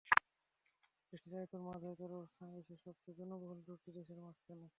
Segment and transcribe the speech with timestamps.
[1.13, 4.65] দেশটির আয়তন মাঝারি, তার অবস্থান বিশ্বের সবচেয়ে জনবহুল দুটি দেশের মাঝখানে।